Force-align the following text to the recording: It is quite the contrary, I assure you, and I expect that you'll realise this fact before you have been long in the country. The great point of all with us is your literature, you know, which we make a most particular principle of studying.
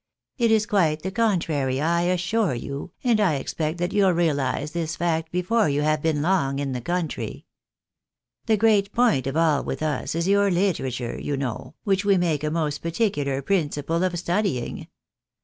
It 0.39 0.49
is 0.49 0.65
quite 0.65 1.03
the 1.03 1.11
contrary, 1.11 1.79
I 1.79 2.01
assure 2.05 2.55
you, 2.55 2.91
and 3.03 3.19
I 3.19 3.35
expect 3.35 3.77
that 3.77 3.93
you'll 3.93 4.13
realise 4.13 4.71
this 4.71 4.95
fact 4.95 5.31
before 5.31 5.69
you 5.69 5.83
have 5.83 6.01
been 6.01 6.23
long 6.23 6.57
in 6.57 6.71
the 6.71 6.81
country. 6.81 7.45
The 8.47 8.57
great 8.57 8.91
point 8.93 9.27
of 9.27 9.37
all 9.37 9.63
with 9.63 9.83
us 9.83 10.15
is 10.15 10.27
your 10.27 10.49
literature, 10.49 11.19
you 11.21 11.37
know, 11.37 11.75
which 11.83 12.03
we 12.03 12.17
make 12.17 12.43
a 12.43 12.49
most 12.49 12.79
particular 12.81 13.43
principle 13.43 14.03
of 14.03 14.17
studying. 14.17 14.87